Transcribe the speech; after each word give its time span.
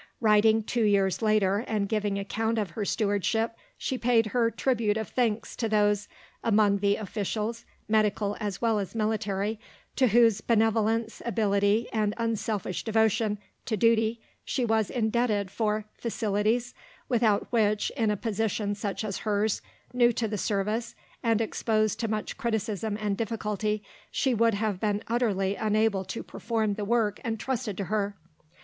Writing 0.19 0.63
two 0.63 0.81
years 0.83 1.21
later 1.21 1.59
and 1.67 1.87
giving 1.87 2.17
account 2.17 2.57
of 2.57 2.71
her 2.71 2.83
stewardship, 2.83 3.55
she 3.77 3.99
paid 3.99 4.25
her 4.25 4.49
tribute 4.49 4.97
of 4.97 5.09
thanks 5.09 5.55
to 5.55 5.69
those 5.69 6.07
"among 6.43 6.79
the 6.79 6.95
officials, 6.95 7.65
medical 7.87 8.35
as 8.39 8.59
well 8.59 8.79
as 8.79 8.95
military, 8.95 9.59
to 9.95 10.07
whose 10.07 10.41
benevolence, 10.41 11.21
ability, 11.23 11.87
and 11.93 12.15
unselfish 12.17 12.83
devotion 12.83 13.37
to 13.63 13.77
duty 13.77 14.19
she 14.43 14.65
was 14.65 14.89
indebted 14.89 15.51
for 15.51 15.85
facilities, 15.93 16.73
without 17.07 17.45
which, 17.51 17.91
in 17.95 18.09
a 18.09 18.17
position 18.17 18.73
such 18.73 19.03
as 19.03 19.19
hers, 19.19 19.61
new 19.93 20.11
to 20.11 20.27
the 20.27 20.35
service, 20.35 20.95
and 21.21 21.41
exposed 21.41 21.99
to 21.99 22.07
much 22.07 22.37
criticism 22.37 22.97
and 22.99 23.17
difficulty, 23.17 23.83
she 24.09 24.33
would 24.33 24.55
have 24.55 24.79
been 24.79 25.03
utterly 25.09 25.53
unable 25.57 26.03
to 26.03 26.23
perform 26.23 26.73
the 26.73 26.85
work 26.85 27.19
entrusted 27.23 27.77
to 27.77 27.83
her." 27.83 28.15